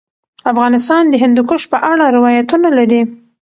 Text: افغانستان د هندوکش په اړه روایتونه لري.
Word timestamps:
افغانستان 0.51 1.03
د 1.09 1.13
هندوکش 1.23 1.63
په 1.71 1.77
اړه 1.91 2.05
روایتونه 2.17 2.67
لري. 2.77 3.01